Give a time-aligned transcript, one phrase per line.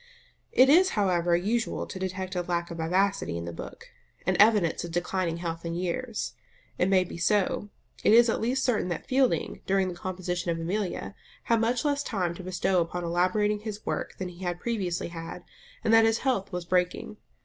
[0.51, 3.89] It is, however, usual to detect a lack of vivacity in the book,
[4.25, 6.33] an evidence of declining health and years.
[6.79, 7.69] It may be so;
[8.03, 12.01] it is at least certain that Fielding, during the composition of Amelia, had much less
[12.01, 15.43] time to bestow upon elaborating his work than he had previously had,
[15.83, 17.17] and that his health was breaking.